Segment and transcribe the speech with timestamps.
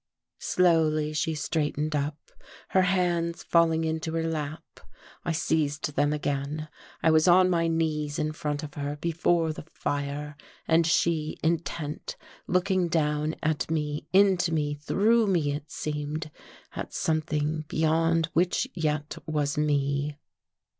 [0.39, 2.31] Slowly she straightened up,
[2.69, 4.79] her hands falling into her lap.
[5.23, 6.69] I seized them again,
[7.03, 10.35] I was on my knees in front of her, before the fire,
[10.67, 12.15] and she, intent,
[12.47, 16.31] looking down at me, into me, through me it seemed
[16.75, 20.17] at something beyond which yet was me.